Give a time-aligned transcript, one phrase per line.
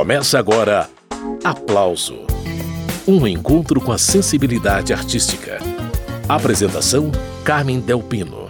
[0.00, 0.88] Começa agora
[1.44, 2.20] Aplauso
[3.06, 5.58] Um encontro com a sensibilidade artística.
[6.26, 7.12] Apresentação:
[7.44, 8.48] Carmen Delpino.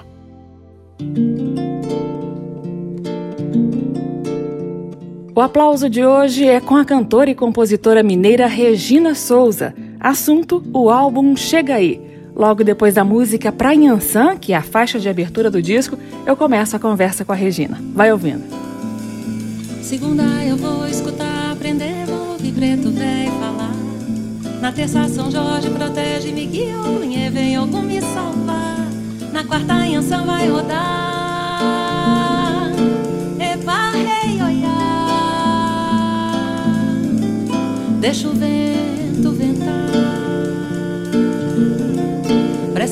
[5.34, 9.74] O aplauso de hoje é com a cantora e compositora mineira Regina Souza.
[9.98, 12.00] Assunto: o álbum Chega Aí.
[12.32, 16.36] Logo depois da música Pra Inhansã, que é a faixa de abertura do disco, eu
[16.36, 17.76] começo a conversa com a Regina.
[17.92, 18.60] Vai ouvindo.
[19.90, 21.09] Segunda eu vou escutar,
[22.60, 23.74] preto velho falar.
[24.60, 28.86] Na terça São Jorge protege, me guia, Olunhê vem algum me salvar.
[29.32, 31.90] Na quarta Inhansã vai rodar.
[33.38, 34.68] Epa, rei, oiá.
[37.98, 39.86] Deixa o vento ventar
[42.74, 42.86] pra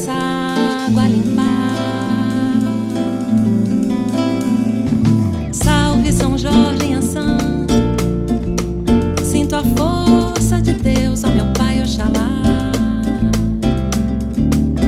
[9.76, 12.28] força de Deus, ó meu Pai Oxalá.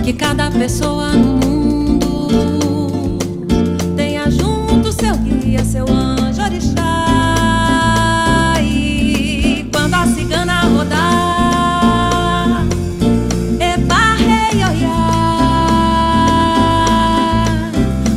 [0.04, 3.18] Que cada pessoa no mundo
[3.96, 7.04] tenha junto seu guia, seu anjo orixá.
[8.62, 11.06] E quando a cigana rodar,
[13.60, 14.96] epa, rei, oiá.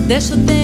[0.08, 0.62] Deixa o tempo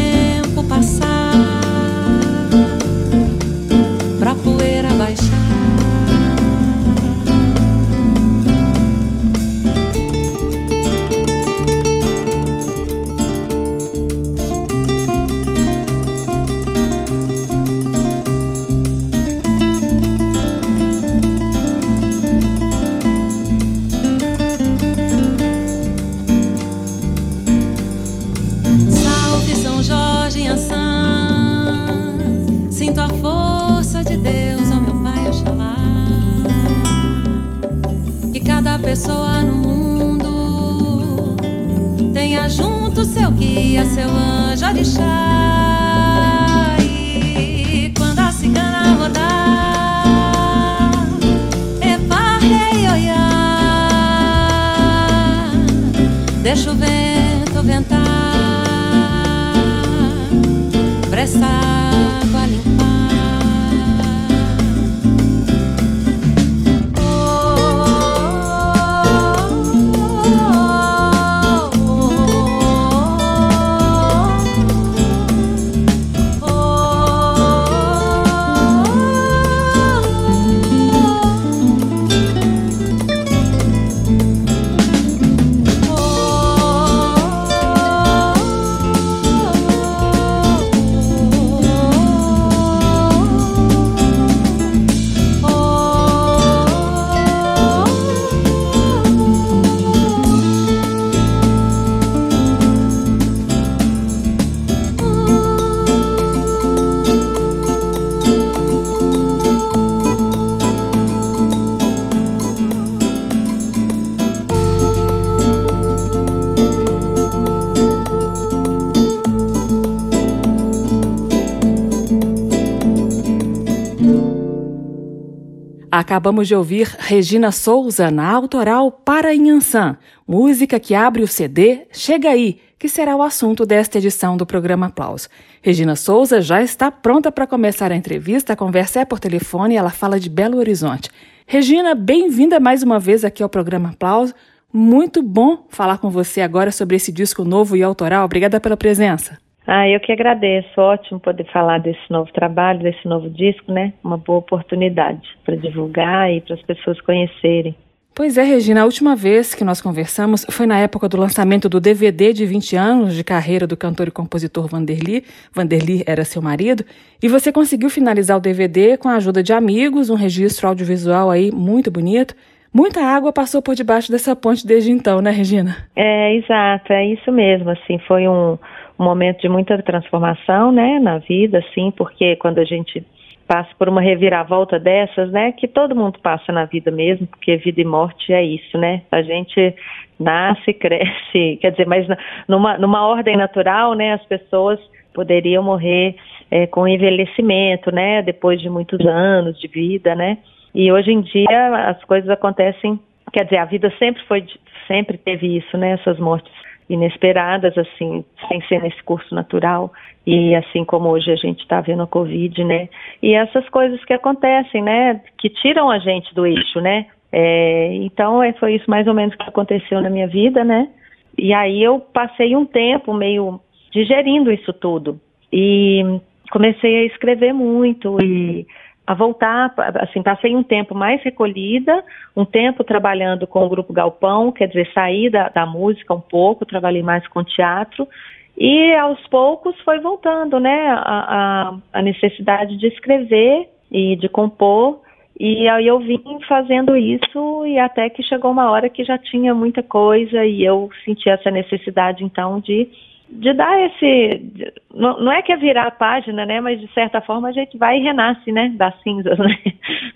[126.00, 132.30] Acabamos de ouvir Regina Souza na autoral Para Inhansã, música que abre o CD Chega
[132.30, 135.28] Aí, que será o assunto desta edição do programa Aplauso.
[135.62, 139.78] Regina Souza já está pronta para começar a entrevista, a conversa é por telefone e
[139.78, 141.10] ela fala de Belo Horizonte.
[141.46, 144.34] Regina, bem-vinda mais uma vez aqui ao programa Aplauso.
[144.72, 148.24] Muito bom falar com você agora sobre esse disco novo e autoral.
[148.24, 149.38] Obrigada pela presença.
[149.72, 150.82] Ah, eu que agradeço.
[150.82, 153.94] Ótimo poder falar desse novo trabalho, desse novo disco, né?
[154.04, 157.76] Uma boa oportunidade para divulgar e para as pessoas conhecerem.
[158.16, 161.80] Pois é, Regina, a última vez que nós conversamos foi na época do lançamento do
[161.80, 165.24] DVD de 20 anos de carreira do cantor e compositor Vanderly.
[165.54, 166.84] Vanderly era seu marido.
[167.22, 171.52] E você conseguiu finalizar o DVD com a ajuda de amigos, um registro audiovisual aí
[171.52, 172.34] muito bonito.
[172.74, 175.78] Muita água passou por debaixo dessa ponte desde então, né, Regina?
[175.96, 177.70] É, exato, é isso mesmo.
[177.70, 178.58] Assim, foi um,
[179.00, 183.04] um momento de muita transformação, né, na vida, assim, porque quando a gente
[183.48, 187.82] passa por uma reviravolta dessas, né, que todo mundo passa na vida mesmo, porque vida
[187.82, 189.02] e morte é isso, né?
[189.12, 189.74] A gente
[190.20, 192.06] nasce, cresce, quer dizer, mas
[192.48, 194.80] numa, numa ordem natural, né, as pessoas
[195.14, 196.16] poderiam morrer
[196.52, 200.38] é, com envelhecimento, né, depois de muitos anos de vida, né?
[200.76, 203.00] E hoje em dia as coisas acontecem,
[203.34, 204.46] quer dizer, a vida sempre foi,
[204.88, 206.59] sempre teve isso, né, essas mortes
[206.90, 209.94] inesperadas, assim, sem ser nesse curso natural.
[210.26, 212.90] E assim como hoje a gente está vendo a Covid, né?
[213.22, 215.22] E essas coisas que acontecem, né?
[215.38, 217.06] Que tiram a gente do eixo, né?
[217.32, 220.90] É, então é, foi isso mais ou menos que aconteceu na minha vida, né?
[221.38, 223.60] E aí eu passei um tempo meio
[223.92, 225.20] digerindo isso tudo.
[225.54, 226.04] E
[226.52, 228.66] comecei a escrever muito e
[229.10, 232.04] a voltar, assim, passei um tempo mais recolhida,
[232.38, 236.64] um tempo trabalhando com o grupo Galpão, quer dizer, saí da, da música um pouco,
[236.64, 238.08] trabalhei mais com teatro,
[238.56, 245.00] e aos poucos foi voltando, né, a, a, a necessidade de escrever e de compor,
[245.40, 249.56] e aí eu vim fazendo isso e até que chegou uma hora que já tinha
[249.56, 252.88] muita coisa e eu senti essa necessidade então de
[253.32, 254.74] de dar esse.
[254.94, 256.60] Não, não, é que é virar a página, né?
[256.60, 258.74] Mas de certa forma a gente vai e renasce, né?
[258.76, 259.56] Das cinzas, né?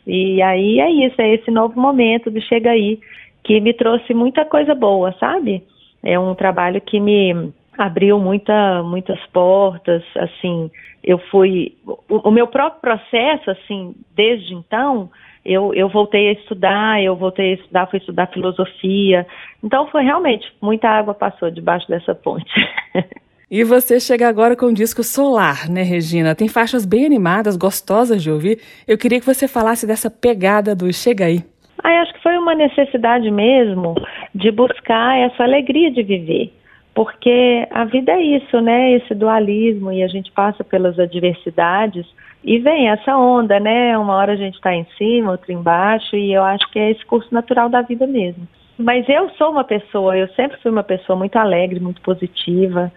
[0.06, 3.00] E aí é isso, é esse novo momento de chega aí,
[3.44, 5.64] que me trouxe muita coisa boa, sabe?
[6.04, 10.70] É um trabalho que me abriu muita, muitas portas, assim,
[11.04, 11.74] eu fui.
[12.10, 15.10] O, o meu próprio processo, assim, desde então
[15.46, 19.28] eu, eu voltei a estudar, eu voltei a estudar, fui estudar filosofia.
[19.64, 22.52] Então foi realmente, muita água passou debaixo dessa ponte.
[23.52, 26.34] E você chega agora com o disco Solar, né, Regina?
[26.34, 28.60] Tem faixas bem animadas, gostosas de ouvir.
[28.88, 31.44] Eu queria que você falasse dessa pegada do Chega aí.
[31.84, 33.94] Ah, acho que foi uma necessidade mesmo
[34.34, 36.52] de buscar essa alegria de viver.
[36.96, 38.94] Porque a vida é isso, né?
[38.94, 42.08] Esse dualismo e a gente passa pelas adversidades
[42.44, 43.98] e vem essa onda, né?
[43.98, 47.06] Uma hora a gente está em cima, outra embaixo, e eu acho que é esse
[47.06, 48.48] curso natural da vida mesmo.
[48.78, 52.92] Mas eu sou uma pessoa, eu sempre fui uma pessoa muito alegre, muito positiva.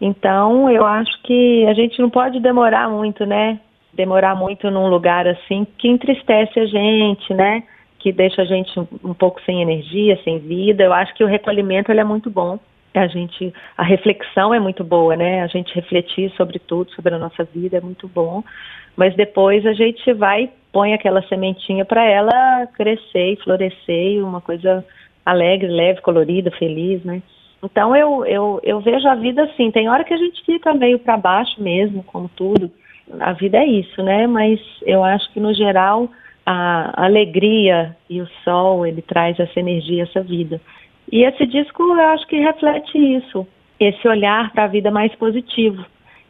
[0.00, 3.60] Então, eu acho que a gente não pode demorar muito, né?
[3.92, 7.62] Demorar muito num lugar assim que entristece a gente, né?
[7.98, 10.82] Que deixa a gente um, pouco sem energia, sem vida.
[10.82, 12.58] Eu acho que o recolhimento ele é muito bom.
[12.98, 15.42] A gente, a reflexão é muito boa, né?
[15.42, 18.42] A gente refletir sobre tudo, sobre a nossa vida é muito bom
[18.98, 24.84] mas depois a gente vai põe aquela sementinha para ela crescer e florescer, uma coisa
[25.24, 27.22] alegre, leve, colorida, feliz, né?
[27.62, 30.98] Então eu, eu, eu vejo a vida assim, tem hora que a gente fica meio
[30.98, 32.70] para baixo mesmo, como tudo.
[33.20, 34.26] A vida é isso, né?
[34.26, 36.08] Mas eu acho que no geral
[36.44, 40.60] a alegria e o sol, ele traz essa energia, essa vida.
[41.10, 43.46] E esse disco eu acho que reflete isso,
[43.80, 45.84] esse olhar para a vida mais positivo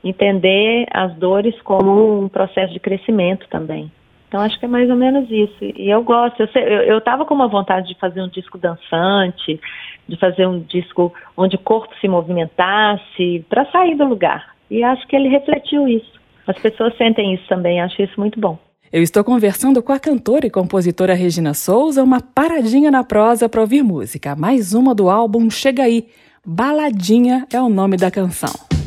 [0.05, 3.91] entender as dores como um processo de crescimento também.
[4.29, 5.57] Então acho que é mais ou menos isso.
[5.61, 6.43] E eu gosto.
[6.87, 9.59] Eu estava com uma vontade de fazer um disco dançante,
[10.07, 14.55] de fazer um disco onde o corpo se movimentasse, para sair do lugar.
[14.71, 16.19] E acho que ele refletiu isso.
[16.47, 17.81] As pessoas sentem isso também.
[17.81, 18.59] Acho isso muito bom.
[18.91, 23.61] Eu estou conversando com a cantora e compositora Regina Souza, uma paradinha na prosa para
[23.61, 24.35] ouvir música.
[24.35, 26.09] Mais uma do álbum Chega Aí.
[26.45, 28.78] Baladinha é o nome da canção.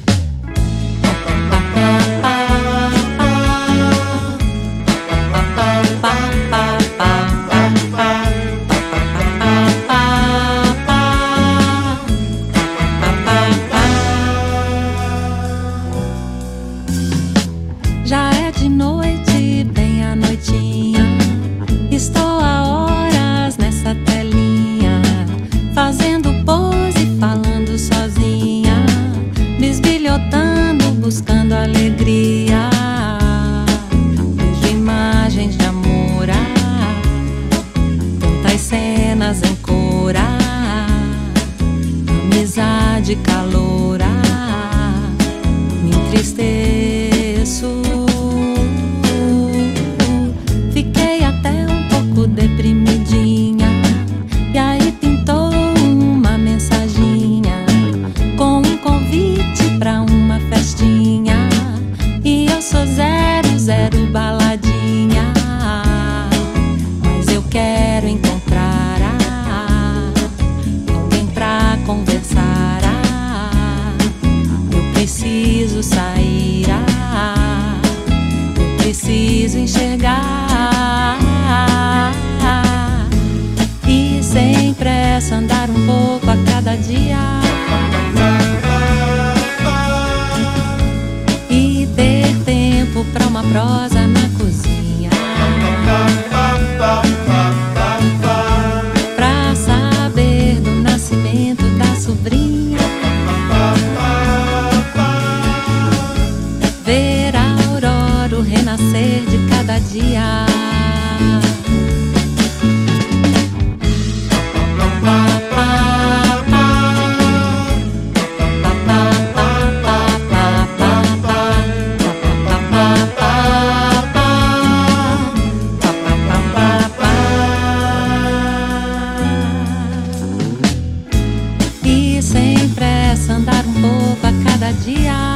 [134.73, 135.31] dia.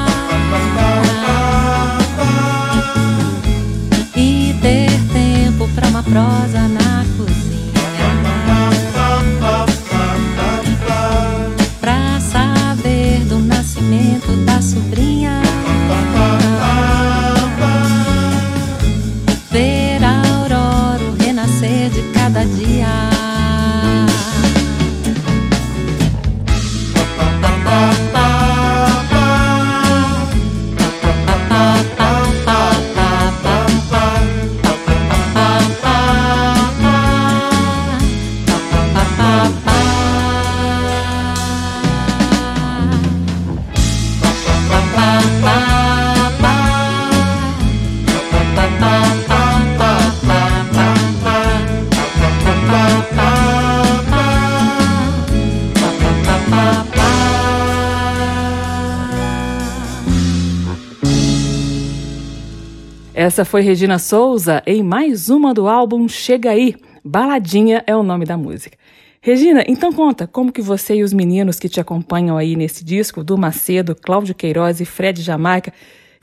[63.36, 66.74] Essa foi Regina Souza em mais uma do álbum Chega Aí.
[67.04, 68.78] Baladinha é o nome da música.
[69.20, 73.26] Regina, então conta como que você e os meninos que te acompanham aí nesse disco,
[73.26, 75.74] do Macedo, Cláudio Queiroz e Fred Jamaica,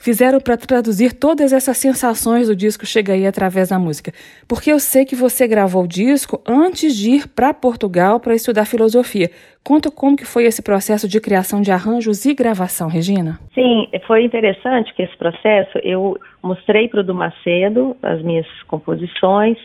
[0.03, 4.11] fizeram para traduzir todas essas sensações do disco Chega Aí através da música.
[4.49, 8.65] Porque eu sei que você gravou o disco antes de ir para Portugal para estudar
[8.65, 9.29] filosofia.
[9.63, 13.39] Conta como que foi esse processo de criação de arranjos e gravação, Regina.
[13.55, 19.57] Sim, foi interessante que esse processo eu mostrei para o do Macedo as minhas composições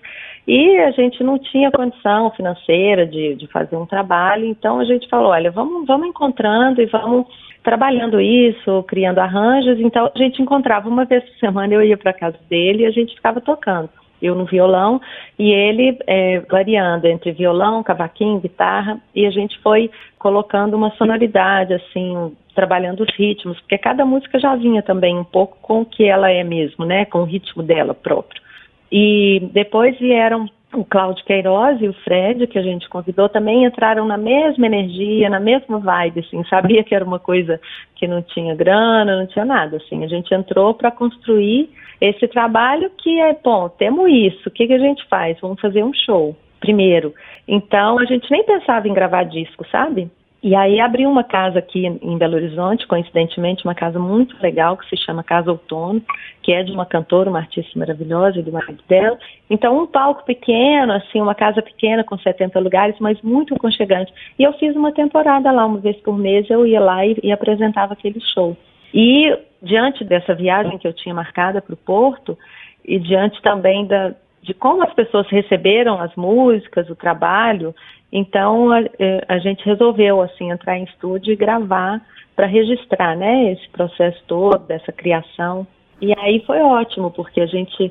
[0.46, 5.08] e a gente não tinha condição financeira de, de fazer um trabalho, então a gente
[5.08, 7.26] falou, olha, vamos, vamos encontrando e vamos
[7.62, 12.12] trabalhando isso, criando arranjos, então a gente encontrava uma vez por semana, eu ia para
[12.12, 13.90] casa dele e a gente ficava tocando.
[14.20, 15.00] Eu no violão
[15.38, 19.00] e ele é, variando entre violão, cavaquinho, guitarra.
[19.14, 24.56] E a gente foi colocando uma sonoridade assim, trabalhando os ritmos, porque cada música já
[24.56, 27.94] vinha também um pouco com o que ela é mesmo, né, com o ritmo dela
[27.94, 28.42] próprio.
[28.90, 34.04] E depois vieram o Cláudio Queiroz e o Fred, que a gente convidou, também entraram
[34.06, 37.60] na mesma energia, na mesma vibe, assim, sabia que era uma coisa
[37.94, 41.70] que não tinha grana, não tinha nada, assim, a gente entrou para construir
[42.00, 45.38] esse trabalho que é, bom, temos isso, o que, que a gente faz?
[45.40, 47.14] Vamos fazer um show, primeiro.
[47.46, 50.10] Então, a gente nem pensava em gravar disco, sabe?
[50.40, 54.88] E aí abriu uma casa aqui em Belo Horizonte, coincidentemente, uma casa muito legal que
[54.88, 56.00] se chama Casa Outono,
[56.42, 59.18] que é de uma cantora, uma artista maravilhosa, do marido dela.
[59.50, 64.12] Então, um palco pequeno, assim, uma casa pequena com 70 lugares, mas muito aconchegante.
[64.38, 67.32] E eu fiz uma temporada lá, uma vez por mês, eu ia lá e, e
[67.32, 68.56] apresentava aquele show.
[68.94, 72.38] E diante dessa viagem que eu tinha marcada para o Porto,
[72.84, 77.74] e diante também da, de como as pessoas receberam as músicas, o trabalho,
[78.12, 82.00] então a, é, a gente resolveu assim entrar em estúdio e gravar
[82.34, 85.66] para registrar, né, esse processo todo dessa criação.
[86.00, 87.90] E aí foi ótimo porque a gente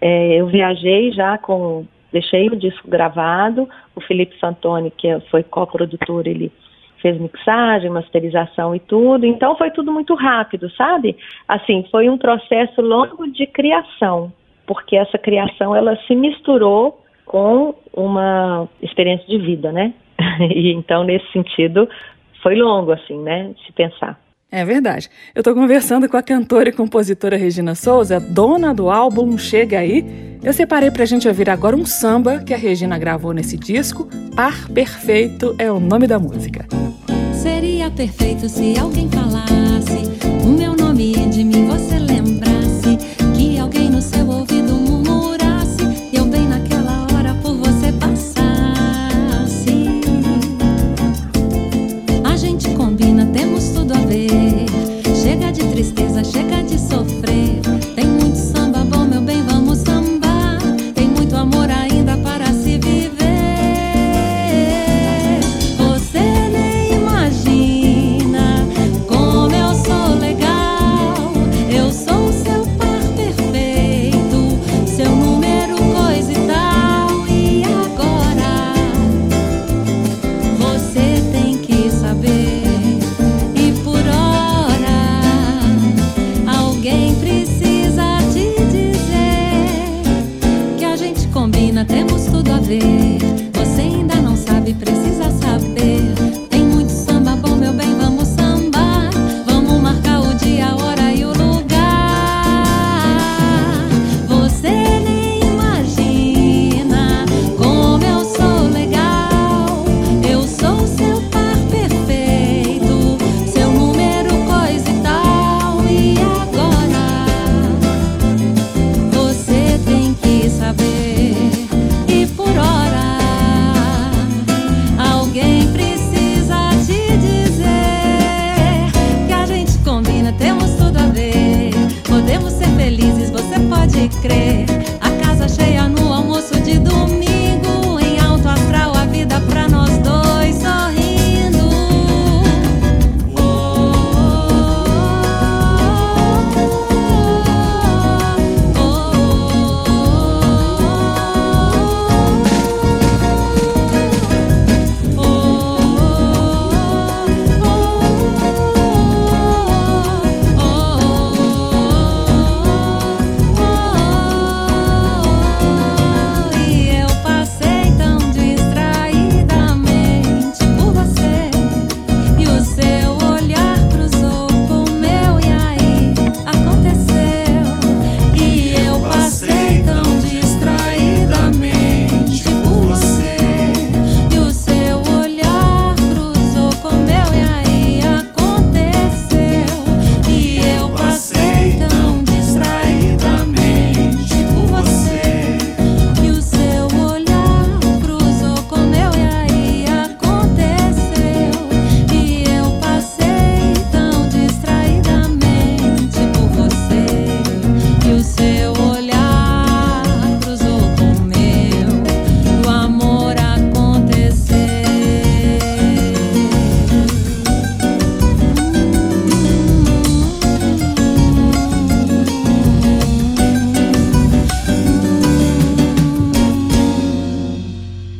[0.00, 6.26] é, eu viajei já com deixei o disco gravado, o Felipe Santoni que foi co-produtor
[6.26, 6.52] ele
[7.00, 9.26] fez mixagem, masterização e tudo.
[9.26, 11.16] Então foi tudo muito rápido, sabe?
[11.46, 14.32] Assim, foi um processo longo de criação,
[14.66, 19.92] porque essa criação ela se misturou com uma experiência de vida, né?
[20.54, 21.88] E então nesse sentido
[22.42, 24.18] foi longo assim, né, se pensar.
[24.50, 25.10] É verdade.
[25.34, 30.38] Eu estou conversando com a cantora e compositora Regina Souza, dona do álbum Chega Aí.
[30.42, 34.08] Eu separei para a gente ouvir agora um samba que a Regina gravou nesse disco.
[34.36, 36.64] Par Perfeito é o nome da música.
[37.32, 40.04] Seria perfeito se alguém falasse
[40.44, 41.15] o meu nome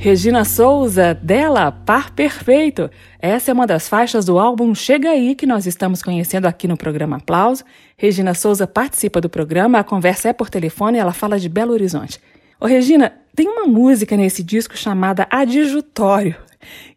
[0.07, 2.89] Regina Souza, dela, Par Perfeito.
[3.21, 6.77] Essa é uma das faixas do álbum Chega Aí, que nós estamos conhecendo aqui no
[6.77, 7.65] programa Aplauso.
[7.99, 11.73] Regina Souza participa do programa, a conversa é por telefone e ela fala de Belo
[11.73, 12.21] Horizonte.
[12.61, 16.37] Ô Regina, tem uma música nesse disco chamada Adjutório.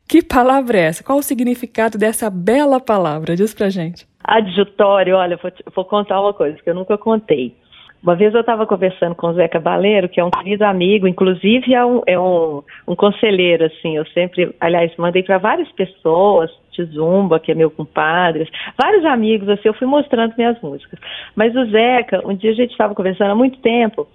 [0.08, 1.04] Que palavra é essa?
[1.04, 3.36] Qual o significado dessa bela palavra?
[3.36, 4.08] Diz pra gente.
[4.24, 7.58] Adjutório, olha, vou, te, vou contar uma coisa que eu nunca contei.
[8.01, 11.73] Uma vez eu estava conversando com o Zé Cabaleiro, que é um querido amigo, inclusive
[11.73, 17.41] é um, é um, um conselheiro, assim, eu sempre, aliás, mandei para várias pessoas, Tizumba,
[17.41, 20.97] que é meu compadre, vários amigos, assim, eu fui mostrando minhas músicas.
[21.35, 24.07] Mas o Zeca, um dia a gente estava conversando há muito tempo,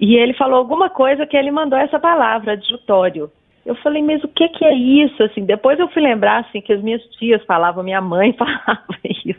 [0.00, 3.30] e ele falou alguma coisa que ele mandou essa palavra, adjutório.
[3.64, 5.22] Eu falei, mas o que, que é isso?
[5.22, 9.38] Assim, depois eu fui lembrar assim que as minhas tias falavam, minha mãe falava isso.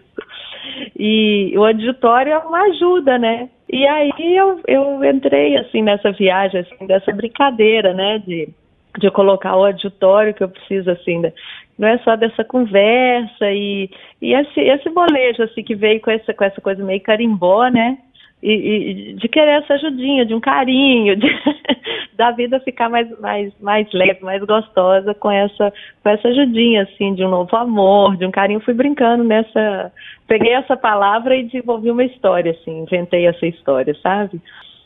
[0.98, 3.50] E o adjutório é uma ajuda, né?
[3.72, 8.20] E aí eu, eu entrei assim nessa viagem, assim, dessa brincadeira, né?
[8.20, 8.50] De,
[9.00, 11.32] de colocar o adjutório que eu preciso, assim, né?
[11.82, 13.90] não é só dessa conversa e,
[14.22, 17.98] e esse, esse bolejo, assim, que veio com essa, com essa coisa meio carimbó, né?
[18.42, 21.28] E, e, de querer essa ajudinha, de um carinho, de,
[22.18, 25.72] da vida ficar mais, mais, mais leve, mais gostosa com essa,
[26.04, 28.60] com essa ajudinha, assim, de um novo amor, de um carinho.
[28.62, 29.92] Fui brincando nessa.
[30.28, 34.42] Peguei essa palavra e desenvolvi uma história, assim, inventei essa história, sabe?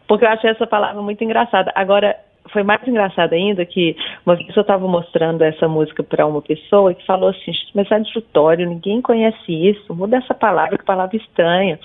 [0.08, 1.72] Porque eu achei essa palavra muito engraçada.
[1.76, 2.16] Agora,
[2.56, 6.94] foi mais engraçado ainda que uma vez eu estava mostrando essa música para uma pessoa
[6.94, 11.78] que falou assim, mas é adjutório, ninguém conhece isso, muda essa palavra, que palavra estranha.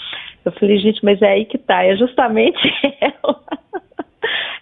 [0.44, 2.56] Eu falei, gente, mas é aí que tá, é justamente
[3.02, 3.40] ela.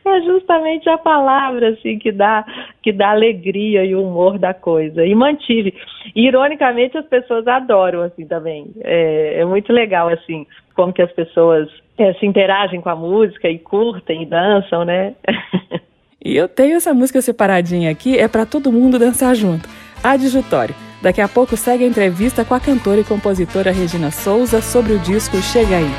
[0.06, 2.42] é justamente a palavra assim que dá
[2.82, 5.74] que dá alegria e humor da coisa e mantive
[6.14, 11.12] e, ironicamente as pessoas adoram assim também é, é muito legal assim como que as
[11.12, 11.68] pessoas
[11.98, 15.14] é, se interagem com a música e curtem e dançam né
[16.24, 19.68] e eu tenho essa música separadinha aqui é para todo mundo dançar junto
[20.02, 24.94] adjutório Daqui a pouco segue a entrevista com a cantora e compositora Regina Souza sobre
[24.94, 25.90] o disco Chega Aí.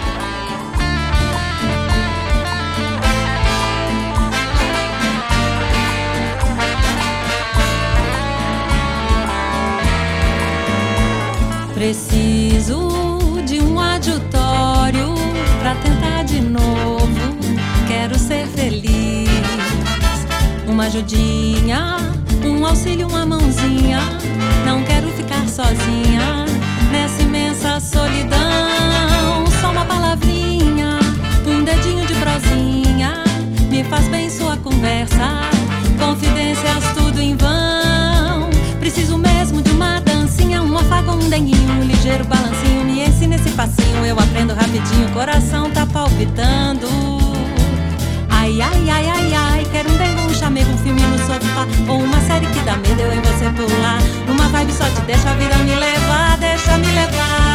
[11.73, 15.15] Preciso de um adjutório
[15.61, 16.23] para tentar
[20.79, 21.97] Uma ajudinha,
[22.41, 23.99] um auxílio, uma mãozinha
[24.65, 26.45] não quero ficar sozinha
[26.89, 28.39] nessa imensa solidão.
[29.59, 30.97] Só uma palavrinha,
[31.45, 33.25] um dedinho de prosinha
[33.69, 35.41] me faz bem sua conversa.
[35.99, 38.49] Confidências tudo em vão.
[38.79, 42.85] Preciso mesmo de uma dancinha, um afago, um denguinho, um ligeiro balancinho.
[42.85, 45.09] Me ensina esse passinho, eu aprendo rapidinho.
[45.11, 47.28] Coração tá palpitando.
[48.49, 51.99] Ai, ai, ai, ai, ai, quero um dengue, um chamego, um filme no sofá Ou
[51.99, 53.99] uma série que dá medo, eu em você pular.
[54.27, 57.48] Uma vibe só te deixa a vida me levar, deixa me levar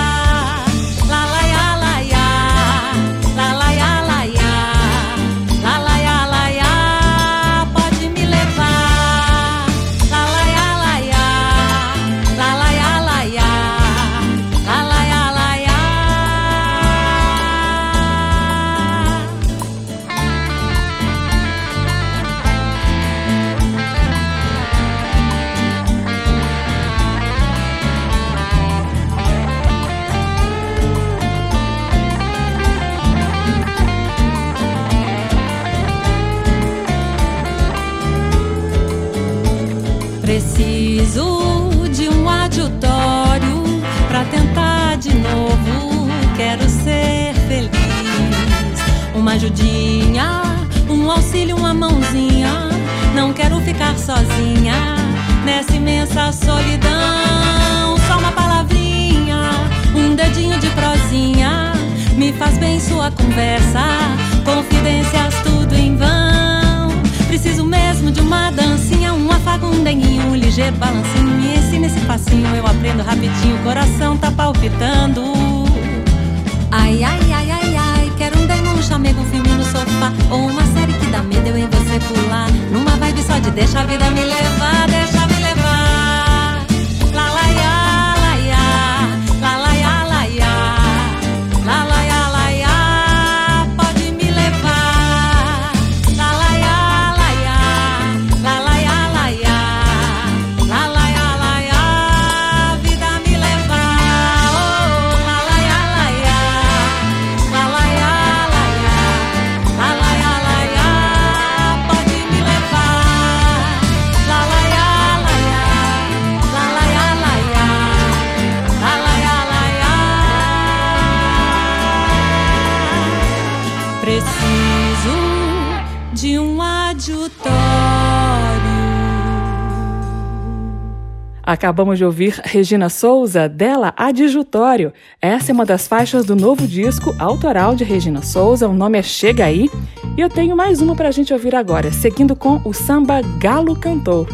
[131.46, 134.92] Acabamos de ouvir Regina Souza, dela Adjutório.
[135.20, 139.02] Essa é uma das faixas do novo disco autoral de Regina Souza, o nome é
[139.02, 139.68] Chega Aí.
[140.16, 143.78] E eu tenho mais uma para a gente ouvir agora, seguindo com o samba Galo
[143.78, 144.26] Cantou.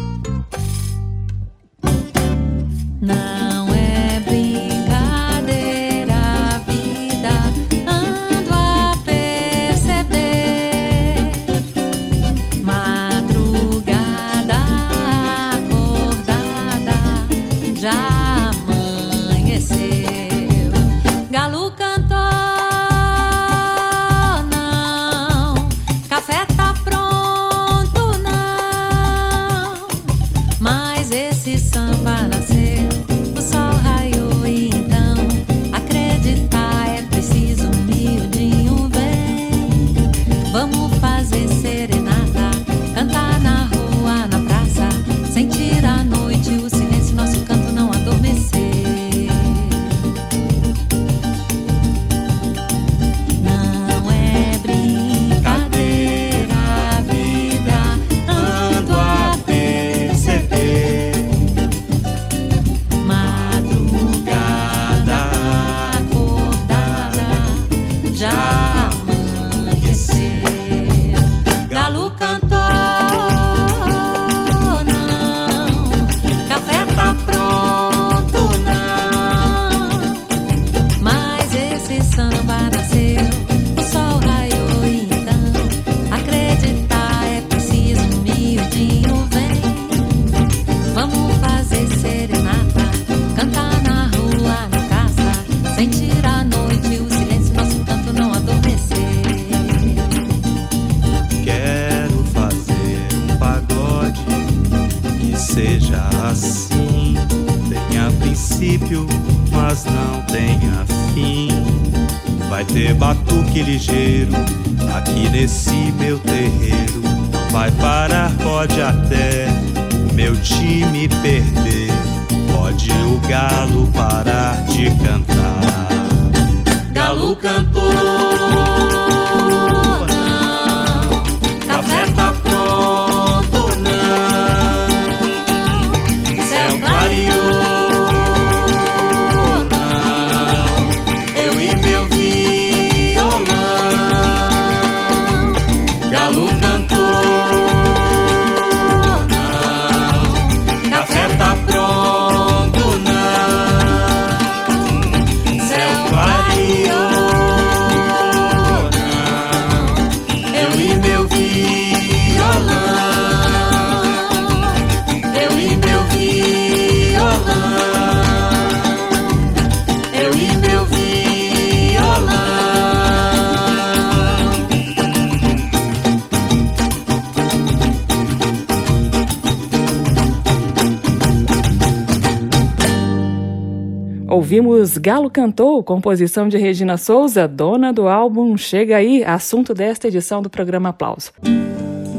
[184.51, 190.41] Ouvimos Galo Cantou, composição de Regina Souza, dona do álbum Chega Aí, assunto desta edição
[190.41, 191.31] do programa Aplauso.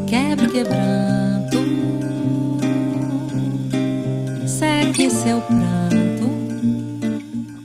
[0.07, 1.59] Quebra quebranto,
[4.47, 6.33] segue seu pranto.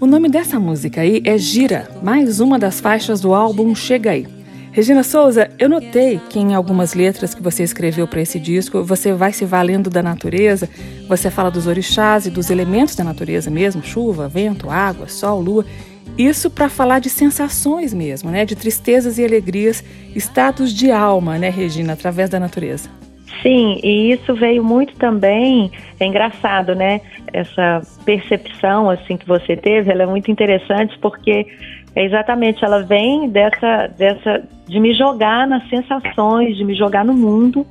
[0.02, 4.37] O nome dessa música aí é Gira, mais uma das faixas do álbum Chega Aí.
[4.78, 9.12] Regina Souza, eu notei que em algumas letras que você escreveu para esse disco, você
[9.12, 10.70] vai se valendo da natureza,
[11.08, 15.66] você fala dos orixás e dos elementos da natureza mesmo, chuva, vento, água, sol, lua.
[16.16, 18.46] Isso para falar de sensações mesmo, né?
[18.46, 19.84] De tristezas e alegrias,
[20.16, 22.88] estados de alma, né, Regina, através da natureza.
[23.42, 27.02] Sim, e isso veio muito também, é engraçado, né?
[27.34, 31.48] Essa percepção assim que você teve, ela é muito interessante porque
[31.98, 37.16] é exatamente, ela vem dessa, dessa de me jogar nas sensações, de me jogar no
[37.16, 37.66] mundo.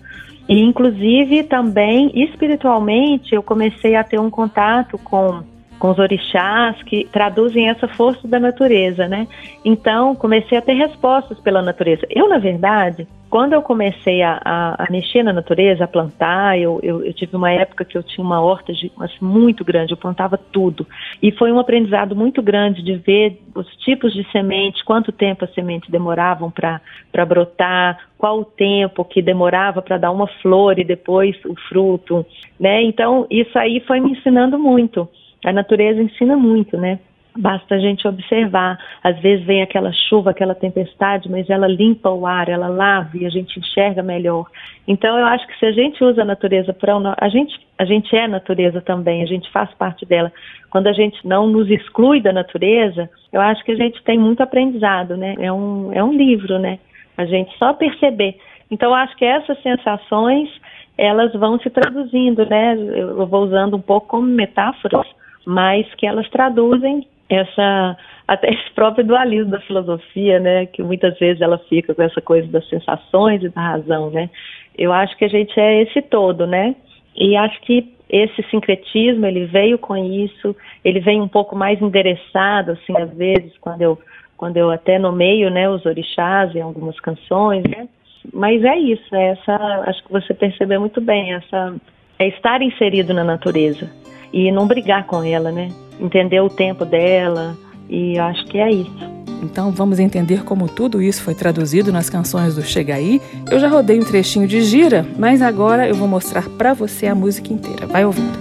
[0.49, 5.45] E inclusive também espiritualmente eu comecei a ter um contato com
[5.79, 9.29] com os orixás que traduzem essa força da natureza, né?
[9.62, 12.07] Então comecei a ter respostas pela natureza.
[12.11, 16.81] Eu na verdade quando eu comecei a, a, a mexer na natureza, a plantar, eu,
[16.83, 19.96] eu, eu, tive uma época que eu tinha uma horta de, assim, muito grande, eu
[19.99, 20.87] plantava tudo.
[21.22, 25.53] E foi um aprendizado muito grande de ver os tipos de sementes, quanto tempo as
[25.53, 26.81] sementes demoravam para
[27.27, 32.25] brotar, qual o tempo que demorava para dar uma flor e depois o fruto,
[32.59, 32.85] né?
[32.85, 35.07] Então, isso aí foi me ensinando muito.
[35.44, 37.01] A natureza ensina muito, né?
[37.38, 38.79] Basta a gente observar.
[39.03, 43.27] Às vezes vem aquela chuva, aquela tempestade, mas ela limpa o ar, ela lava e
[43.27, 44.46] a gente enxerga melhor.
[44.88, 48.16] Então eu acho que se a gente usa a natureza para a gente a gente
[48.16, 50.33] é natureza também, a gente faz parte dela.
[50.70, 54.42] Quando a gente não nos exclui da natureza, eu acho que a gente tem muito
[54.42, 55.35] aprendizado, né?
[55.38, 56.79] É um é um livro, né?
[57.18, 58.37] A gente só perceber.
[58.70, 60.49] Então eu acho que essas sensações
[60.96, 62.75] elas vão se traduzindo, né?
[62.75, 65.07] Eu vou usando um pouco como metáforas,
[65.44, 71.41] mas que elas traduzem essa até esse próprio dualismo da filosofia, né, que muitas vezes
[71.41, 74.29] ela fica com essa coisa das sensações e da razão, né?
[74.77, 76.75] Eu acho que a gente é esse todo, né?
[77.17, 82.73] E acho que esse sincretismo, ele veio com isso, ele vem um pouco mais endereçado,
[82.73, 83.99] assim, às vezes, quando eu,
[84.37, 87.89] quando eu até nomeio, né, os orixás em algumas canções, né?
[88.33, 91.77] Mas é isso, é essa, acho que você percebeu muito bem, essa,
[92.19, 93.89] é estar inserido na natureza
[94.33, 95.71] e não brigar com ela, né?
[96.01, 97.57] Entender o tempo dela
[97.89, 99.17] e acho que é isso.
[99.43, 103.21] Então vamos entender como tudo isso foi traduzido nas canções do Chega Aí.
[103.51, 107.15] Eu já rodei um trechinho de gira, mas agora eu vou mostrar para você a
[107.15, 107.87] música inteira.
[107.87, 108.39] Vai ouvindo.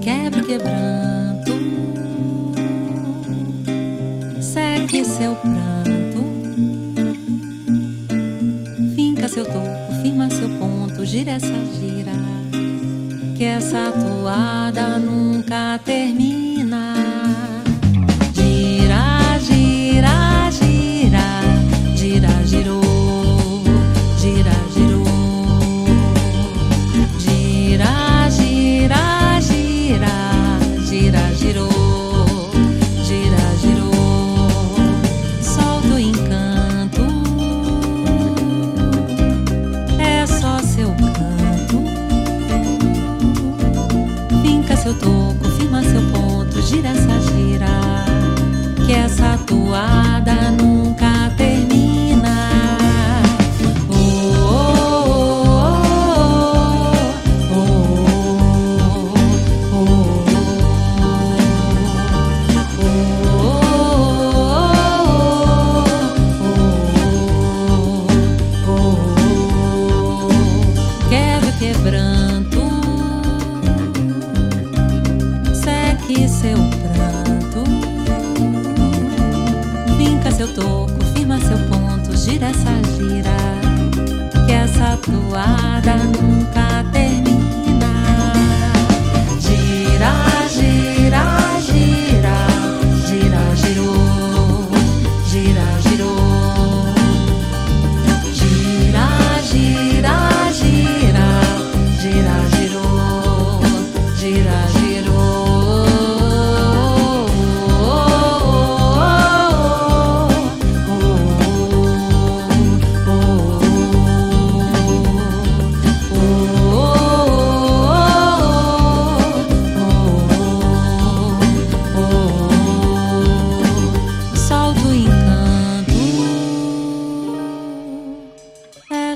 [0.00, 1.52] Quebra quebranto,
[4.40, 6.24] segue seu pranto,
[8.96, 11.67] finca seu topo, firma seu ponto, gira essa
[13.38, 17.27] que essa toada nunca termina.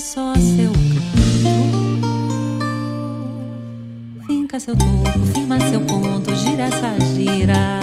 [0.02, 2.02] Só seu canto.
[4.26, 7.78] Finca seu topo, firma seu ponto, gira essa gira,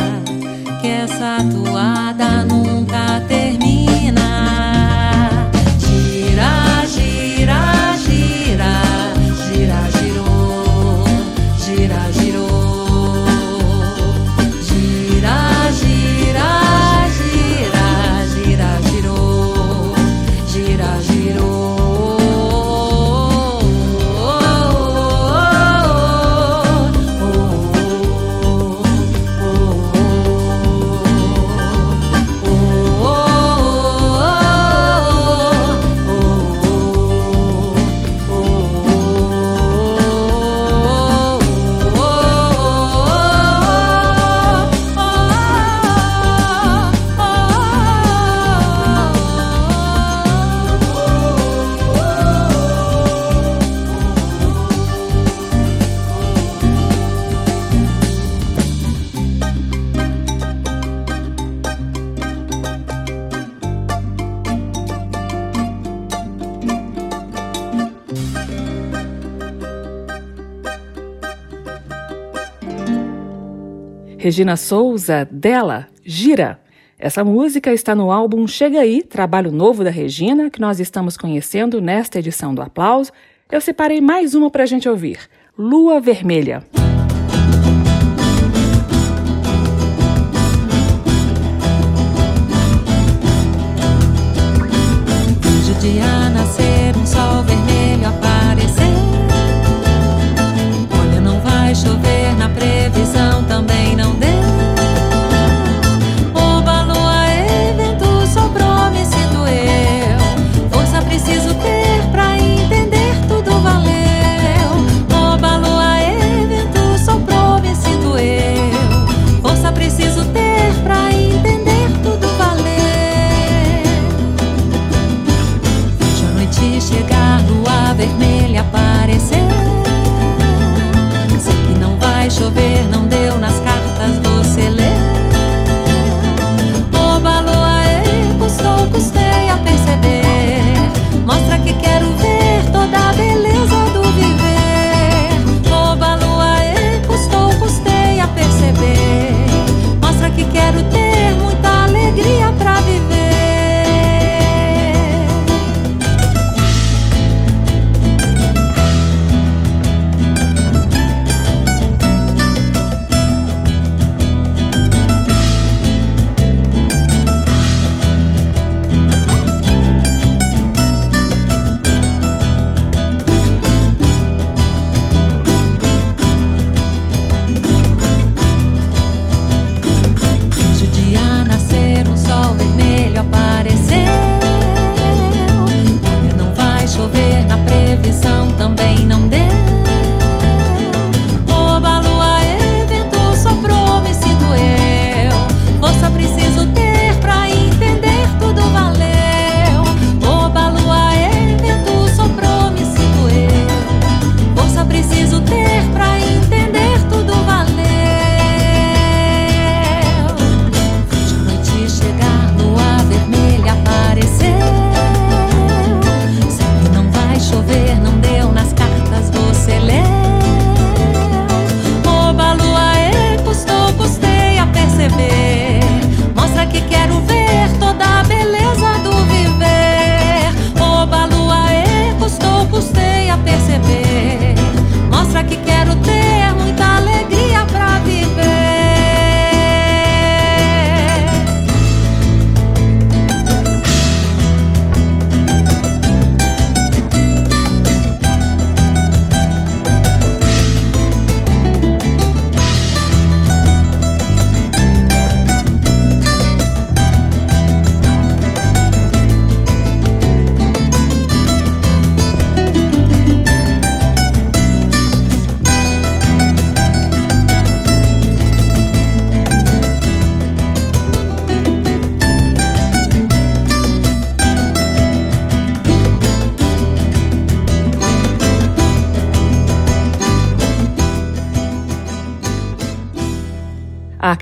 [74.39, 76.61] Regina Souza, dela, Gira.
[76.97, 81.81] Essa música está no álbum Chega Aí, trabalho novo da Regina, que nós estamos conhecendo
[81.81, 83.11] nesta edição do Aplauso.
[83.51, 85.19] Eu separei mais uma para a gente ouvir:
[85.57, 86.63] Lua Vermelha.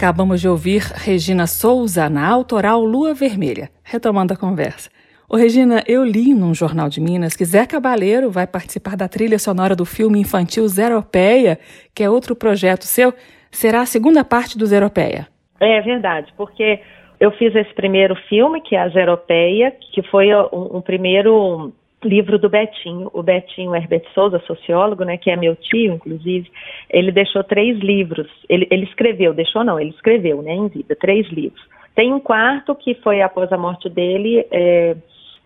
[0.08, 3.70] Acabamos de ouvir Regina Souza na autoral Lua Vermelha.
[3.84, 4.90] Retomando a conversa.
[5.28, 9.38] Ô Regina, eu li num jornal de Minas que Zé Cabaleiro vai participar da trilha
[9.38, 11.60] sonora do filme infantil Zeropeia,
[11.94, 13.14] que é outro projeto seu.
[13.52, 15.28] Será a segunda parte do Zeropeia.
[15.60, 16.80] É verdade, porque
[17.20, 21.74] eu fiz esse primeiro filme, que é a Zeropeia, que foi um, um primeiro
[22.04, 23.10] livro do Betinho.
[23.14, 26.50] O Betinho Herbert Souza, sociólogo, né, que é meu tio, inclusive,
[26.90, 28.28] ele deixou três livros.
[28.48, 31.62] Ele, ele escreveu, deixou não, ele escreveu, né, em vida, três livros.
[31.96, 34.96] Tem um quarto que foi após a morte dele, é,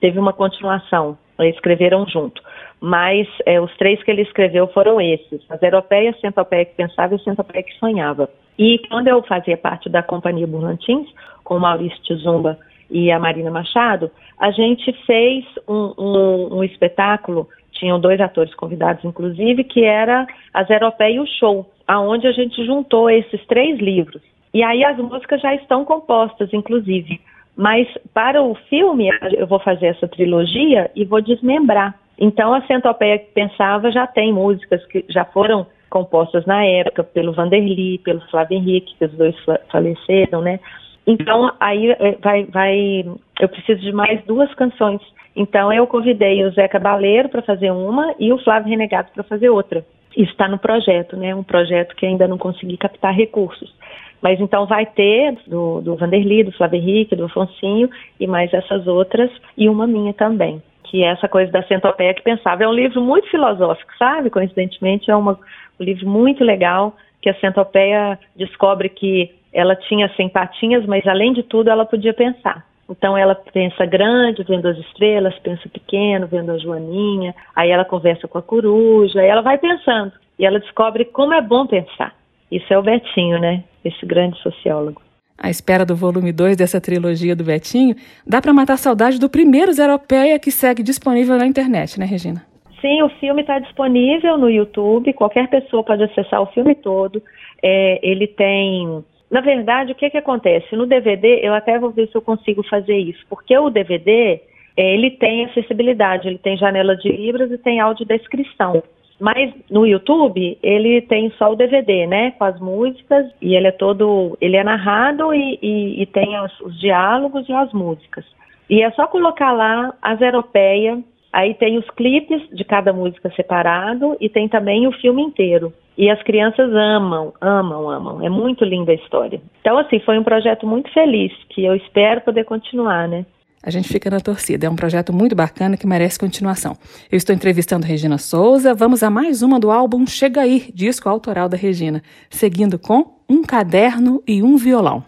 [0.02, 2.41] teve uma continuação, escreveram junto.
[2.80, 7.16] Mas é, os três que ele escreveu foram esses: a Zeropeia, a Centopeia que Pensava
[7.16, 8.30] e Centopeia que Sonhava.
[8.58, 11.08] E quando eu fazia parte da Companhia Burlantins,
[11.43, 12.58] com Maurício Tizumba
[12.92, 19.04] e a Marina Machado, a gente fez um, um, um espetáculo, tinham dois atores convidados,
[19.06, 24.22] inclusive, que era a Zeropeia e o Show, aonde a gente juntou esses três livros.
[24.54, 27.22] E aí as músicas já estão compostas, inclusive.
[27.56, 31.96] Mas para o filme, eu vou fazer essa trilogia e vou desmembrar.
[32.20, 37.34] Então, a Centopeia que Pensava já tem músicas que já foram compostas na época pelo
[37.34, 39.36] Vanderly, pelo Flávio Henrique, que os dois
[39.70, 40.60] faleceram, né?
[41.06, 43.06] Então, aí vai, vai,
[43.39, 45.02] eu preciso de mais duas canções.
[45.36, 49.49] Então, eu convidei o Zé Cabaleiro para fazer uma e o Flávio Renegado para fazer
[49.49, 49.86] outra.
[50.16, 51.34] Isso está no projeto, né?
[51.34, 53.74] Um projeto que ainda não consegui captar recursos.
[54.22, 57.89] Mas então vai ter do, do Vanderly, do Flávio Henrique, do Afonsinho
[58.20, 60.62] e mais essas outras e uma minha também.
[60.84, 62.64] Que é essa coisa da centopeia que pensava.
[62.64, 64.30] É um livro muito filosófico, sabe?
[64.30, 65.39] Coincidentemente, é uma,
[65.80, 71.34] um livro muito legal que a centopeia descobre que ela tinha 100 patinhas, mas além
[71.34, 72.65] de tudo ela podia pensar.
[72.89, 78.28] Então ela pensa grande, vendo as estrelas, pensa pequeno, vendo a joaninha, aí ela conversa
[78.28, 82.13] com a coruja, aí ela vai pensando e ela descobre como é bom pensar.
[82.51, 83.63] Isso é o Betinho, né?
[83.84, 85.01] Esse grande sociólogo.
[85.38, 87.95] À espera do volume 2 dessa trilogia do Betinho,
[88.28, 92.51] dá para matar a saudade do primeiro Zeropeia que segue disponível na internet, né, Regina?
[92.82, 97.21] Sim, o filme está disponível no YouTube, qualquer pessoa pode acessar o filme todo.
[97.61, 100.75] É, ele tem na verdade, o que, que acontece?
[100.75, 104.41] No DVD, eu até vou ver se eu consigo fazer isso, porque o DVD,
[104.75, 108.84] ele tem acessibilidade, ele tem janela de libras e tem audiodescrição.
[109.17, 113.71] Mas no YouTube ele tem só o DVD, né, com as músicas e ele é
[113.71, 118.25] todo, ele é narrado e, e, e tem os, os, diálogos e as músicas.
[118.69, 120.99] E é só colocar lá as europeias,
[121.32, 125.73] aí tem os clipes de cada música separado e tem também o filme inteiro.
[125.97, 128.25] E as crianças amam, amam, amam.
[128.25, 129.41] É muito linda a história.
[129.59, 133.25] Então assim foi um projeto muito feliz que eu espero poder continuar, né?
[133.63, 134.65] A gente fica na torcida.
[134.65, 136.75] É um projeto muito bacana que merece continuação.
[137.11, 138.73] Eu estou entrevistando Regina Souza.
[138.73, 143.43] Vamos a mais uma do álbum Chega Aí, disco autoral da Regina, seguindo com Um
[143.43, 145.03] Caderno e um Violão.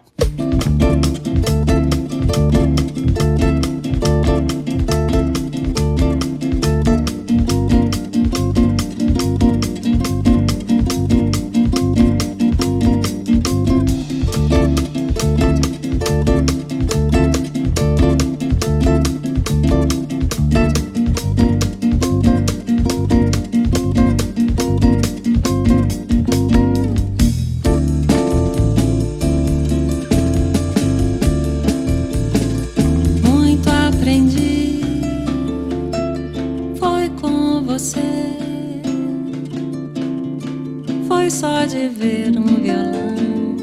[41.74, 43.56] de ver um violão,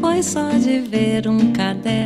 [0.00, 2.03] foi só de ver um caderno.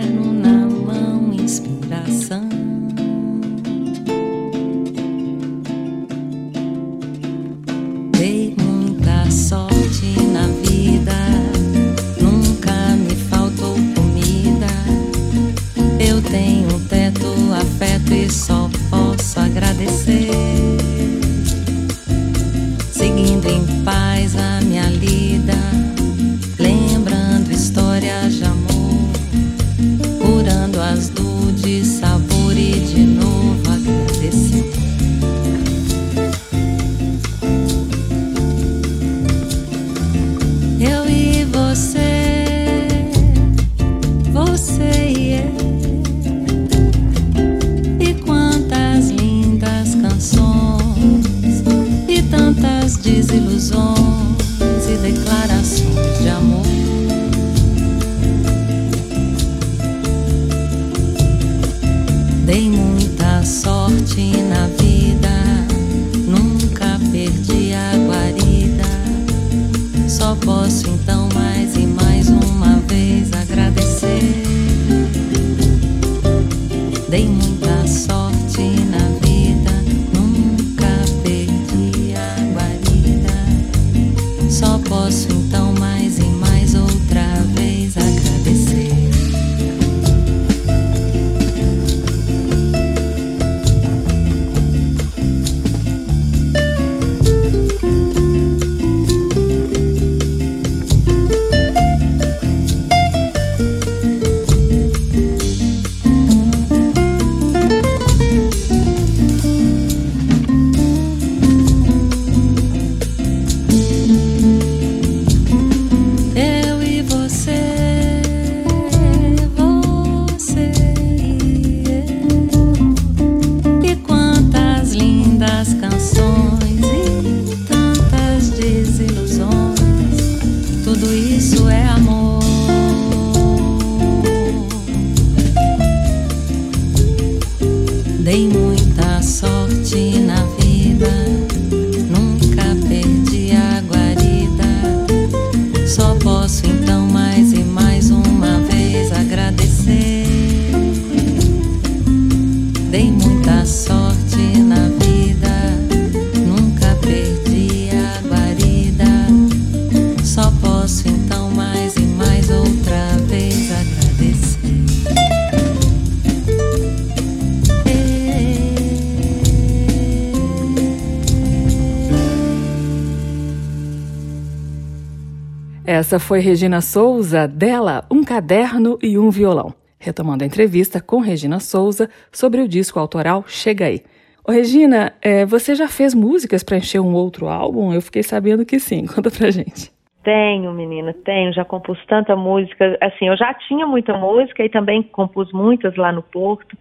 [176.08, 179.74] Essa foi Regina Souza, dela, um caderno e um violão.
[180.00, 184.00] Retomando a entrevista com Regina Souza sobre o disco autoral Chega Aí.
[184.42, 187.92] Ô, Regina, é, você já fez músicas para encher um outro álbum?
[187.92, 189.04] Eu fiquei sabendo que sim.
[189.14, 189.92] Conta pra gente.
[190.24, 191.52] Tenho, menina, tenho.
[191.52, 192.96] Já compus tanta música.
[193.02, 196.74] Assim, eu já tinha muita música e também compus muitas lá no Porto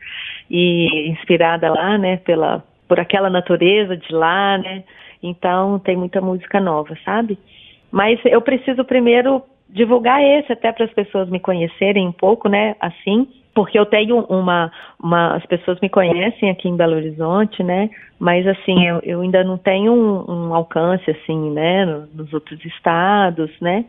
[0.50, 4.86] e inspirada lá, né, pela por aquela natureza de lá, né?
[5.22, 7.38] Então tem muita música nova, sabe?
[7.92, 12.76] Mas eu preciso primeiro divulgar esse até para as pessoas me conhecerem um pouco, né?
[12.80, 14.72] Assim, porque eu tenho uma,
[15.02, 17.90] uma, as pessoas me conhecem aqui em Belo Horizonte, né?
[18.20, 21.86] Mas assim, eu, eu ainda não tenho um, um alcance assim, né?
[22.14, 23.86] Nos outros estados, né?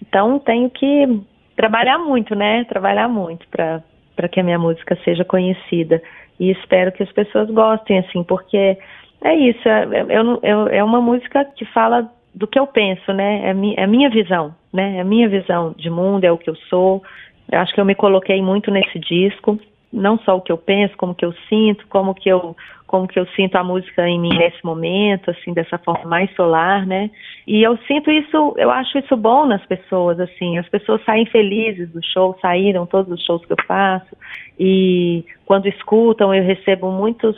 [0.00, 1.20] Então tenho que
[1.56, 2.64] trabalhar muito, né?
[2.64, 3.82] Trabalhar muito para
[4.18, 6.02] para que a minha música seja conhecida
[6.40, 8.76] e espero que as pessoas gostem assim, porque
[9.22, 13.48] é isso, é, eu, eu, é uma música que fala do que eu penso, né?
[13.48, 14.98] É, mi, é a minha visão, né?
[14.98, 17.02] É a minha visão de mundo, é o que eu sou.
[17.50, 19.58] Eu acho que eu me coloquei muito nesse disco,
[19.92, 22.54] não só o que eu penso, como que eu sinto, como que eu
[22.86, 26.86] como que eu sinto a música em mim nesse momento, assim, dessa forma mais solar,
[26.86, 27.10] né?
[27.46, 31.90] E eu sinto isso, eu acho isso bom nas pessoas, assim, as pessoas saem felizes
[31.90, 34.16] do show, saíram todos os shows que eu faço,
[34.58, 37.36] e quando escutam eu recebo muitos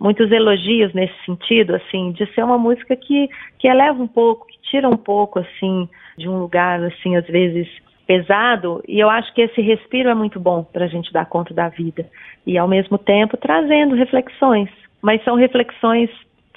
[0.00, 3.28] muitos elogios nesse sentido, assim, de ser uma música que,
[3.58, 7.66] que eleva um pouco, que tira um pouco, assim, de um lugar, assim, às vezes
[8.06, 11.52] pesado, e eu acho que esse respiro é muito bom para a gente dar conta
[11.52, 12.06] da vida,
[12.46, 14.70] e ao mesmo tempo trazendo reflexões,
[15.02, 16.08] mas são reflexões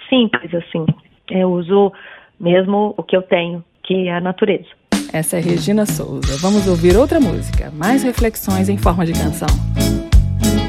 [0.08, 0.86] simples, assim,
[1.30, 1.92] eu uso
[2.40, 4.70] mesmo o que eu tenho, que é a natureza.
[5.14, 6.38] Essa é Regina Souza.
[6.42, 9.50] Vamos ouvir outra música, mais reflexões em forma de canção.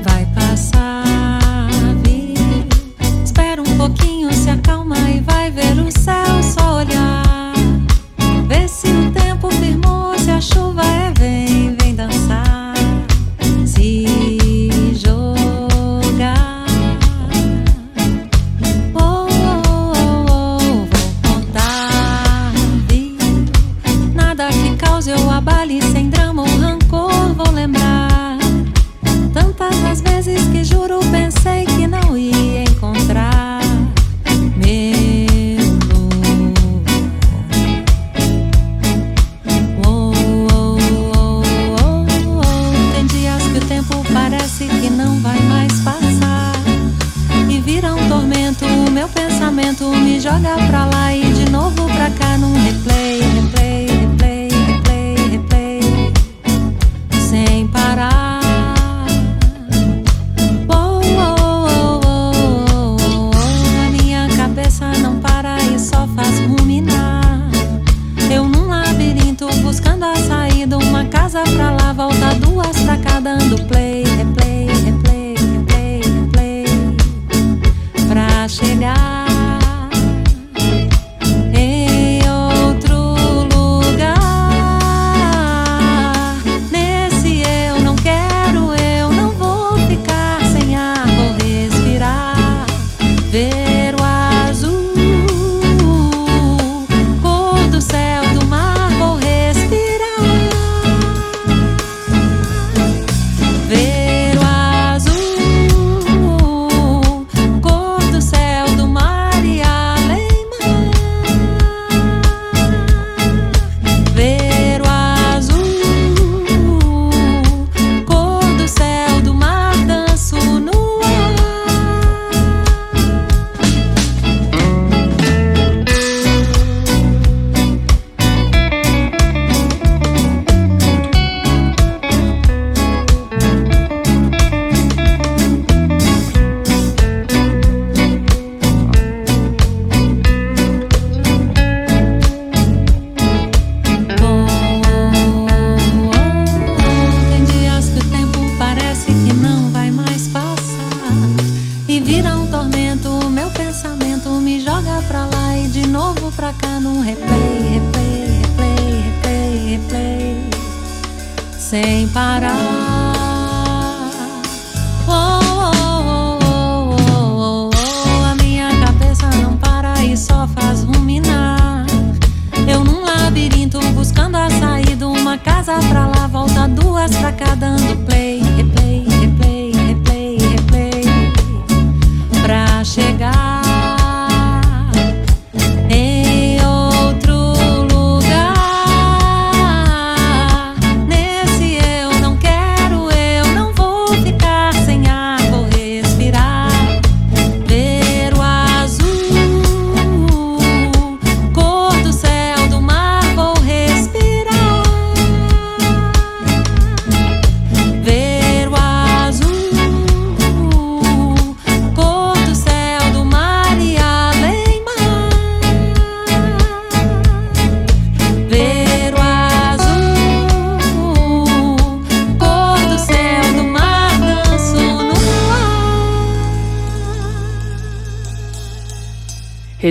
[0.04, 0.91] Vai passar
[3.76, 5.88] pouquinho se acalma e vai ver o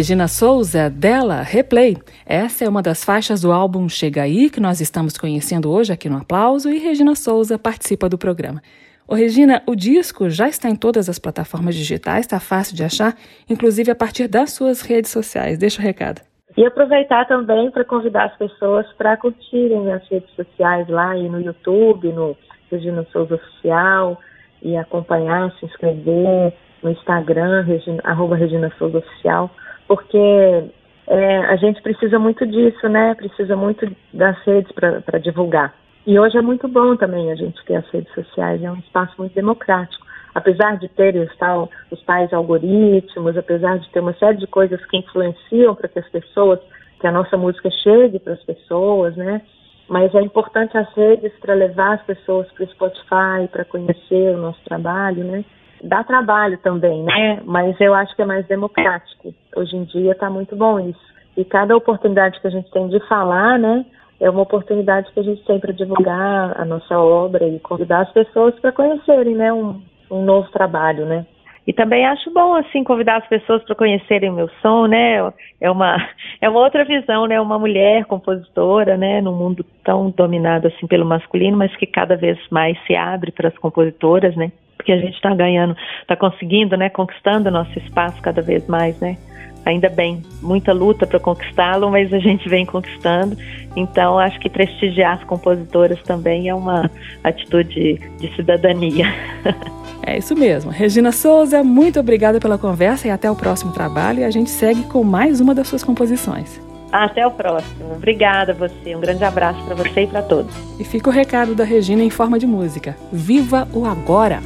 [0.02, 1.96] Regina Souza, dela, Replay.
[2.26, 6.10] Essa é uma das faixas do álbum Chega Aí, que nós estamos conhecendo hoje aqui
[6.10, 8.64] no Aplauso, e Regina Souza participa do programa.
[9.08, 13.14] Ô Regina, o disco já está em todas as plataformas digitais, está fácil de achar,
[13.48, 15.60] inclusive a partir das suas redes sociais.
[15.60, 16.22] Deixa o recado.
[16.58, 21.40] E aproveitar também para convidar as pessoas para curtirem as redes sociais lá e no
[21.40, 22.36] YouTube, no
[22.72, 24.20] Regina Souza Oficial,
[24.64, 29.52] e acompanhar, se inscrever no Instagram, Regina, arroba Regina Souza Oficial
[29.92, 30.72] porque
[31.06, 33.14] é, a gente precisa muito disso, né?
[33.14, 35.74] Precisa muito das redes para divulgar.
[36.08, 39.14] E hoje é muito bom também a gente ter as redes sociais, é um espaço
[39.18, 40.06] muito democrático.
[40.34, 44.96] Apesar de ter tal, os tais algoritmos, apesar de ter uma série de coisas que
[44.96, 46.62] influenciam para que as pessoas,
[46.98, 49.42] que a nossa música chegue para as pessoas, né?
[49.90, 54.38] Mas é importante as redes para levar as pessoas para o Spotify, para conhecer o
[54.38, 55.44] nosso trabalho, né?
[55.84, 57.42] Dá trabalho também, né?
[57.46, 59.34] Mas eu acho que é mais democrático.
[59.56, 61.12] Hoje em dia está muito bom isso.
[61.36, 63.86] E cada oportunidade que a gente tem de falar, né?
[64.20, 68.12] É uma oportunidade que a gente tem para divulgar a nossa obra e convidar as
[68.12, 69.52] pessoas para conhecerem, né?
[69.52, 71.26] Um, um novo trabalho, né?
[71.66, 75.32] E também acho bom assim convidar as pessoas para conhecerem o meu som, né?
[75.60, 75.96] É uma
[76.42, 77.40] é uma outra visão, né?
[77.40, 79.22] Uma mulher compositora, né?
[79.22, 83.50] Num mundo tão dominado assim pelo masculino, mas que cada vez mais se abre para
[83.50, 84.52] as compositoras, né?
[84.82, 89.16] Porque a gente está ganhando, está conseguindo, né, conquistando nosso espaço cada vez mais, né?
[89.64, 93.38] Ainda bem, muita luta para conquistá-lo, mas a gente vem conquistando.
[93.76, 96.90] Então, acho que prestigiar as compositoras também é uma
[97.24, 99.06] atitude de cidadania.
[100.04, 100.72] É isso mesmo.
[100.72, 104.22] Regina Souza, muito obrigada pela conversa e até o próximo trabalho.
[104.22, 106.60] E a gente segue com mais uma das suas composições.
[106.92, 107.94] Até o próximo.
[107.94, 108.96] Obrigada a você.
[108.96, 110.52] Um grande abraço para você e para todos.
[110.80, 112.98] E fica o recado da Regina em forma de música.
[113.12, 114.42] Viva o agora!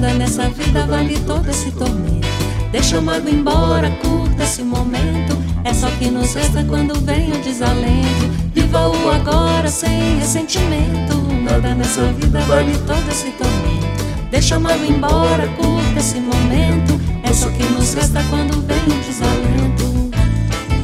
[0.00, 2.28] Nada nessa vida vale todo esse tormento.
[2.70, 5.36] Deixa o mago embora, curta esse momento.
[5.64, 8.28] É só que nos resta quando vem o desalento.
[8.54, 11.16] Viva o agora sem ressentimento.
[11.42, 14.04] Nada nessa vida vale todo esse tormento.
[14.30, 17.00] Deixa o mago embora, curta esse momento.
[17.24, 20.10] É só que nos resta quando vem o desalento.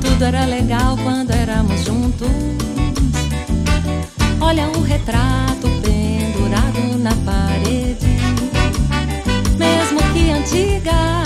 [0.01, 2.29] Tudo era legal quando éramos juntos.
[4.41, 5.69] Olha o retrato
[7.05, 8.07] na parede
[9.59, 11.23] mesmo que antiga,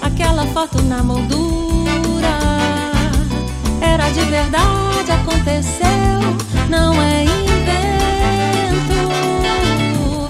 [0.00, 2.38] aquela foto na moldura
[3.80, 6.20] era de verdade, aconteceu,
[6.70, 7.48] não é invento.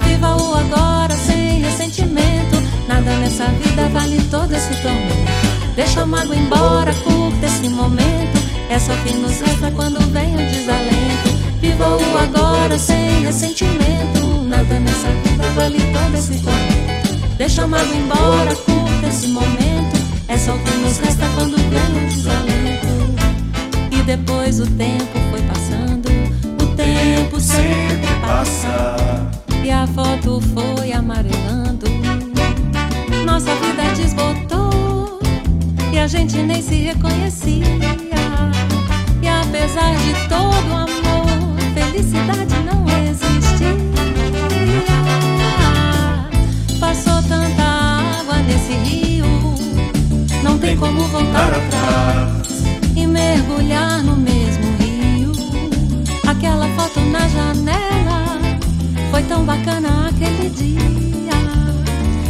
[0.03, 2.57] Viva o agora sem ressentimento,
[2.87, 5.75] nada nessa vida vale todo esse tormento.
[5.75, 8.39] Deixa a mágoa embora, curta esse momento,
[8.69, 11.29] é só que nos resta quando vem o desalento.
[11.61, 17.35] Viva o agora sem ressentimento, nada nessa vida vale todo esse tormento.
[17.37, 19.95] Deixa a mágoa embora, curta esse momento.
[20.27, 22.87] É só o que nos resta quando vem o desalento.
[23.91, 26.07] E depois o tempo foi passando,
[26.61, 28.95] o tempo sempre passa.
[29.63, 31.85] E a foto foi amarelando.
[33.25, 35.19] Nossa vida desbotou
[35.91, 37.65] e a gente nem se reconhecia.
[39.21, 42.54] E apesar de todo o amor, felicidade
[52.95, 55.31] e mergulhar no mesmo rio.
[56.27, 58.39] Aquela foto na janela
[59.11, 61.31] foi tão bacana aquele dia.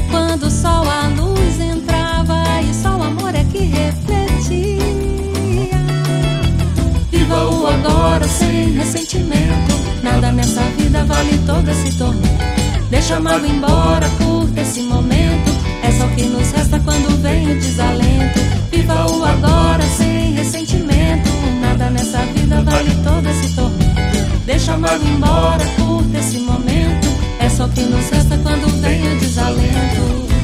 [0.10, 4.80] Quando só a luz entrava e só o amor é que refletia.
[7.12, 9.76] Viva o agora sem ressentimento.
[10.04, 12.46] Nada nessa vida vale todo esse tormento.
[12.90, 15.52] Deixa a embora, curta esse momento.
[15.84, 18.65] É só que nos resta quando vem o desalento.
[18.76, 21.30] Viva o agora sem ressentimento.
[21.62, 24.46] Nada nessa vida vale todo esse tormento.
[24.46, 27.08] Deixa a mágoa embora, curta esse momento.
[27.40, 30.35] É só que nos resta quando vem o desalento.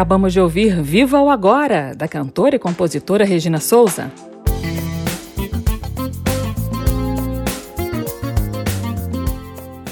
[0.00, 4.10] Acabamos de ouvir Viva o Agora, da cantora e compositora Regina Souza.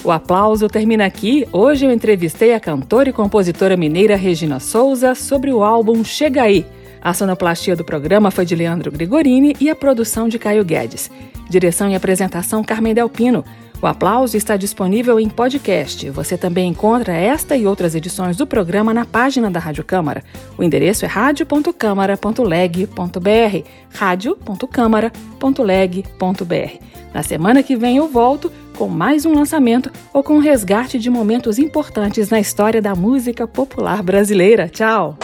[0.03, 1.47] O aplauso termina aqui.
[1.53, 6.65] Hoje eu entrevistei a cantora e compositora mineira Regina Souza sobre o álbum Chega Aí.
[7.03, 11.11] A sonoplastia do programa foi de Leandro Grigorini e a produção de Caio Guedes.
[11.51, 13.45] Direção e apresentação Carmen Delpino.
[13.81, 16.11] O aplauso está disponível em podcast.
[16.11, 20.25] Você também encontra esta e outras edições do programa na página da Rádio Câmara.
[20.57, 23.69] O endereço é radio.câmara.leg.br.
[23.91, 26.83] radio.câmara.leg.br.
[27.15, 31.09] Na semana que vem eu volto com mais um lançamento ou com um resgate de
[31.09, 34.69] momentos importantes na história da música popular brasileira.
[34.69, 35.17] Tchau!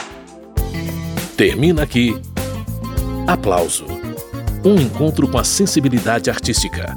[1.37, 2.17] Termina aqui.
[3.27, 3.85] Aplauso.
[4.65, 6.97] Um encontro com a sensibilidade artística